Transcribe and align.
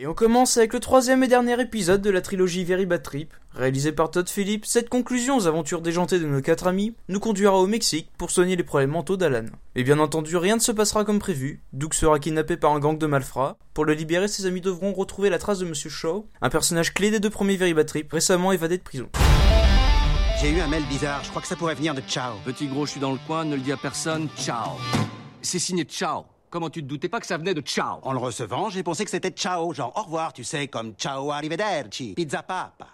Et 0.00 0.06
on 0.06 0.14
commence 0.14 0.56
avec 0.56 0.74
le 0.74 0.78
troisième 0.78 1.24
et 1.24 1.26
dernier 1.26 1.60
épisode 1.60 2.00
de 2.00 2.10
la 2.10 2.20
trilogie 2.20 2.62
Very 2.62 2.86
Bad 2.86 3.02
Trip. 3.02 3.34
Réalisé 3.52 3.90
par 3.90 4.12
Todd 4.12 4.28
Phillips, 4.28 4.64
cette 4.64 4.88
conclusion 4.88 5.36
aux 5.36 5.48
aventures 5.48 5.82
déjantées 5.82 6.20
de 6.20 6.26
nos 6.26 6.40
quatre 6.40 6.68
amis 6.68 6.94
nous 7.08 7.18
conduira 7.18 7.58
au 7.58 7.66
Mexique 7.66 8.08
pour 8.16 8.30
soigner 8.30 8.54
les 8.54 8.62
problèmes 8.62 8.90
mentaux 8.90 9.16
d'Alan. 9.16 9.46
Et 9.74 9.82
bien 9.82 9.98
entendu, 9.98 10.36
rien 10.36 10.54
ne 10.54 10.60
se 10.60 10.70
passera 10.70 11.04
comme 11.04 11.18
prévu. 11.18 11.64
Doug 11.72 11.94
sera 11.94 12.20
kidnappé 12.20 12.56
par 12.56 12.70
un 12.74 12.78
gang 12.78 12.96
de 12.96 13.06
malfrats. 13.08 13.58
Pour 13.74 13.84
le 13.86 13.94
libérer, 13.94 14.28
ses 14.28 14.46
amis 14.46 14.60
devront 14.60 14.92
retrouver 14.92 15.30
la 15.30 15.38
trace 15.40 15.58
de 15.58 15.64
Monsieur 15.64 15.90
Shaw, 15.90 16.28
un 16.42 16.48
personnage 16.48 16.94
clé 16.94 17.10
des 17.10 17.18
deux 17.18 17.28
premiers 17.28 17.56
Very 17.56 17.74
Bad 17.74 17.86
Trip, 17.86 18.12
récemment 18.12 18.52
évadé 18.52 18.78
de 18.78 18.84
prison. 18.84 19.08
J'ai 20.40 20.50
eu 20.50 20.60
un 20.60 20.68
mail 20.68 20.84
bizarre, 20.88 21.24
je 21.24 21.30
crois 21.30 21.42
que 21.42 21.48
ça 21.48 21.56
pourrait 21.56 21.74
venir 21.74 21.94
de 21.94 22.02
Ciao. 22.02 22.36
Petit 22.44 22.68
gros, 22.68 22.86
je 22.86 22.92
suis 22.92 23.00
dans 23.00 23.10
le 23.10 23.18
coin, 23.26 23.44
ne 23.44 23.56
le 23.56 23.62
dis 23.62 23.72
à 23.72 23.76
personne, 23.76 24.28
ciao. 24.36 24.76
C'est 25.42 25.58
signé 25.58 25.82
ciao. 25.82 26.24
Comment 26.50 26.70
tu 26.70 26.82
te 26.82 26.86
doutais 26.86 27.08
pas 27.10 27.20
que 27.20 27.26
ça 27.26 27.36
venait 27.36 27.52
de 27.52 27.60
ciao 27.60 27.98
En 28.02 28.12
le 28.12 28.18
recevant, 28.18 28.70
j'ai 28.70 28.82
pensé 28.82 29.04
que 29.04 29.10
c'était 29.10 29.30
Ciao, 29.30 29.74
genre 29.74 29.92
au 29.96 30.02
revoir, 30.02 30.32
tu 30.32 30.44
sais, 30.44 30.66
comme 30.66 30.94
Ciao 30.94 31.30
arrivederci, 31.30 32.14
pizza 32.14 32.42
papa. 32.42 32.86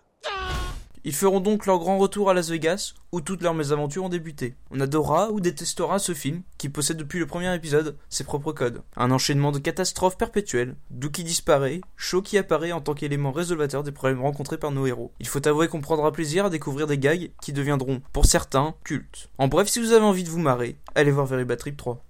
Ils 1.06 1.14
feront 1.14 1.40
donc 1.40 1.66
leur 1.66 1.78
grand 1.78 1.98
retour 1.98 2.30
à 2.30 2.34
Las 2.34 2.48
Vegas, 2.48 2.94
où 3.12 3.20
toutes 3.20 3.42
leurs 3.42 3.54
mésaventures 3.54 4.04
ont 4.04 4.08
débuté. 4.08 4.54
On 4.70 4.80
adorera 4.80 5.30
ou 5.30 5.38
détestera 5.38 5.98
ce 5.98 6.14
film, 6.14 6.42
qui 6.56 6.70
possède 6.70 6.96
depuis 6.96 7.18
le 7.18 7.26
premier 7.26 7.54
épisode 7.54 7.98
ses 8.08 8.24
propres 8.24 8.52
codes. 8.52 8.82
Un 8.96 9.10
enchaînement 9.10 9.52
de 9.52 9.58
catastrophes 9.58 10.16
perpétuelles, 10.16 10.76
d'où 10.90 11.10
qui 11.10 11.22
disparaît, 11.22 11.82
Shaw 11.96 12.22
qui 12.22 12.38
apparaît 12.38 12.72
en 12.72 12.80
tant 12.80 12.94
qu'élément 12.94 13.32
résolvateur 13.32 13.82
des 13.82 13.92
problèmes 13.92 14.22
rencontrés 14.22 14.58
par 14.58 14.70
nos 14.70 14.86
héros. 14.86 15.12
Il 15.20 15.28
faut 15.28 15.46
avouer 15.46 15.68
qu'on 15.68 15.82
prendra 15.82 16.10
plaisir 16.10 16.46
à 16.46 16.50
découvrir 16.50 16.86
des 16.86 16.98
gags 16.98 17.30
qui 17.42 17.52
deviendront, 17.52 18.00
pour 18.14 18.24
certains, 18.24 18.74
cultes. 18.82 19.28
En 19.36 19.46
bref, 19.46 19.68
si 19.68 19.80
vous 19.80 19.92
avez 19.92 20.06
envie 20.06 20.24
de 20.24 20.30
vous 20.30 20.40
marrer, 20.40 20.78
allez 20.94 21.10
voir 21.10 21.26
Very 21.26 21.44
Bad 21.44 21.58
Trip 21.58 21.76
3. 21.76 22.02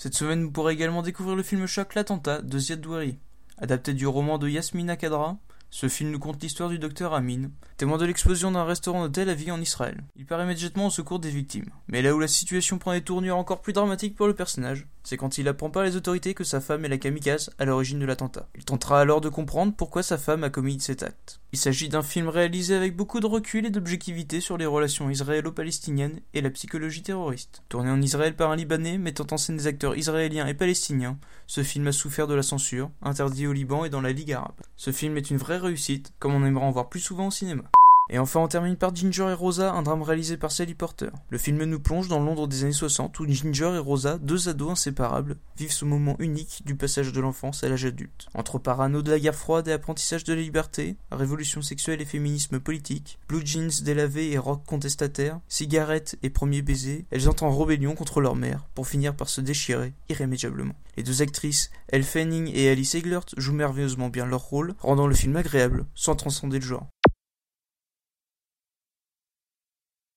Cette 0.00 0.14
semaine, 0.14 0.44
vous 0.44 0.52
pourrez 0.52 0.74
également 0.74 1.02
découvrir 1.02 1.34
le 1.34 1.42
film 1.42 1.66
choc 1.66 1.96
L'attentat 1.96 2.40
de 2.40 2.56
Ziad 2.56 2.80
Douari, 2.80 3.18
adapté 3.56 3.94
du 3.94 4.06
roman 4.06 4.38
de 4.38 4.48
Yasmina 4.48 4.96
Kadra. 4.96 5.38
Ce 5.70 5.88
film 5.88 6.12
nous 6.12 6.20
conte 6.20 6.40
l'histoire 6.40 6.68
du 6.68 6.78
docteur 6.78 7.14
Amin, 7.14 7.50
témoin 7.78 7.96
de 7.96 8.04
l'explosion 8.04 8.50
d'un 8.50 8.64
restaurant 8.64 9.04
de 9.04 9.12
Tel 9.12 9.30
Aviv 9.30 9.52
en 9.52 9.60
Israël. 9.60 10.02
Il 10.16 10.26
part 10.26 10.42
immédiatement 10.42 10.88
au 10.88 10.90
secours 10.90 11.20
des 11.20 11.30
victimes. 11.30 11.70
Mais 11.86 12.02
là 12.02 12.12
où 12.12 12.18
la 12.18 12.26
situation 12.26 12.76
prend 12.76 12.92
des 12.92 13.02
tournures 13.02 13.36
encore 13.36 13.62
plus 13.62 13.72
dramatiques 13.72 14.16
pour 14.16 14.26
le 14.26 14.34
personnage, 14.34 14.88
c'est 15.04 15.16
quand 15.16 15.38
il 15.38 15.48
apprend 15.48 15.70
par 15.70 15.84
les 15.84 15.96
autorités 15.96 16.34
que 16.34 16.44
sa 16.44 16.60
femme 16.60 16.84
est 16.84 16.88
la 16.88 16.98
kamikaze 16.98 17.50
à 17.58 17.64
l'origine 17.64 18.00
de 18.00 18.04
l'attentat. 18.04 18.48
Il 18.56 18.64
tentera 18.64 19.00
alors 19.00 19.20
de 19.20 19.28
comprendre 19.28 19.72
pourquoi 19.74 20.02
sa 20.02 20.18
femme 20.18 20.44
a 20.44 20.50
commis 20.50 20.80
cet 20.80 21.04
acte. 21.04 21.40
Il 21.52 21.58
s'agit 21.58 21.88
d'un 21.88 22.02
film 22.02 22.28
réalisé 22.28 22.74
avec 22.74 22.94
beaucoup 22.94 23.20
de 23.20 23.26
recul 23.26 23.64
et 23.64 23.70
d'objectivité 23.70 24.42
sur 24.42 24.58
les 24.58 24.66
relations 24.66 25.08
israélo-palestiniennes 25.08 26.20
et 26.34 26.42
la 26.42 26.50
psychologie 26.50 27.02
terroriste. 27.02 27.62
Tourné 27.70 27.90
en 27.90 28.02
Israël 28.02 28.36
par 28.36 28.50
un 28.50 28.56
Libanais 28.56 28.98
mettant 28.98 29.26
en 29.30 29.38
scène 29.38 29.56
des 29.56 29.66
acteurs 29.66 29.96
israéliens 29.96 30.46
et 30.46 30.52
palestiniens, 30.52 31.16
ce 31.46 31.62
film 31.62 31.86
a 31.86 31.92
souffert 31.92 32.26
de 32.26 32.34
la 32.34 32.42
censure, 32.42 32.90
interdit 33.00 33.46
au 33.46 33.54
Liban 33.54 33.86
et 33.86 33.90
dans 33.90 34.02
la 34.02 34.12
Ligue 34.12 34.32
arabe. 34.32 34.60
Ce 34.76 34.92
film 34.92 35.16
est 35.16 35.30
une 35.30 35.38
vraie 35.38 35.56
réussite, 35.56 36.12
comme 36.18 36.34
on 36.34 36.44
aimerait 36.44 36.66
en 36.66 36.70
voir 36.70 36.90
plus 36.90 37.00
souvent 37.00 37.28
au 37.28 37.30
cinéma. 37.30 37.67
Et 38.10 38.18
enfin, 38.18 38.40
on 38.40 38.48
termine 38.48 38.76
par 38.76 38.94
Ginger 38.94 39.28
et 39.30 39.34
Rosa, 39.34 39.72
un 39.72 39.82
drame 39.82 40.02
réalisé 40.02 40.36
par 40.36 40.50
Sally 40.50 40.74
Porter. 40.74 41.10
Le 41.28 41.38
film 41.38 41.62
nous 41.64 41.80
plonge 41.80 42.08
dans 42.08 42.20
Londres 42.20 42.48
des 42.48 42.64
années 42.64 42.72
60 42.72 43.20
où 43.20 43.26
Ginger 43.26 43.72
et 43.74 43.78
Rosa, 43.78 44.18
deux 44.18 44.48
ados 44.48 44.70
inséparables, 44.70 45.36
vivent 45.56 45.72
ce 45.72 45.84
moment 45.84 46.16
unique 46.18 46.62
du 46.64 46.74
passage 46.74 47.12
de 47.12 47.20
l'enfance 47.20 47.64
à 47.64 47.68
l'âge 47.68 47.84
adulte. 47.84 48.28
Entre 48.34 48.58
parano 48.58 49.02
de 49.02 49.10
la 49.10 49.20
guerre 49.20 49.34
froide 49.34 49.68
et 49.68 49.72
apprentissage 49.72 50.24
de 50.24 50.32
la 50.32 50.40
liberté, 50.40 50.96
révolution 51.12 51.60
sexuelle 51.60 52.00
et 52.00 52.06
féminisme 52.06 52.60
politique, 52.60 53.18
blue 53.28 53.44
jeans 53.44 53.70
délavés 53.82 54.30
et 54.32 54.38
rock 54.38 54.64
contestataire, 54.66 55.40
cigarettes 55.48 56.16
et 56.22 56.30
premiers 56.30 56.62
baisers, 56.62 57.04
elles 57.10 57.28
entrent 57.28 57.44
en 57.44 57.56
rébellion 57.56 57.94
contre 57.94 58.20
leur 58.20 58.36
mère 58.36 58.66
pour 58.74 58.86
finir 58.86 59.14
par 59.14 59.28
se 59.28 59.40
déchirer 59.40 59.92
irrémédiablement. 60.08 60.74
Les 60.96 61.02
deux 61.02 61.22
actrices, 61.22 61.70
Elle 61.88 62.04
Fanning 62.04 62.50
et 62.54 62.70
Alice 62.70 62.94
Eglert, 62.94 63.26
jouent 63.36 63.52
merveilleusement 63.52 64.08
bien 64.08 64.26
leur 64.26 64.42
rôle, 64.42 64.74
rendant 64.80 65.06
le 65.06 65.14
film 65.14 65.36
agréable 65.36 65.86
sans 65.94 66.16
transcender 66.16 66.58
le 66.58 66.64
genre. 66.64 66.88